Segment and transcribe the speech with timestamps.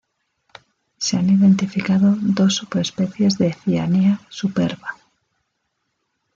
[0.97, 4.95] Se han identificado dos subespecies de Cyanea superba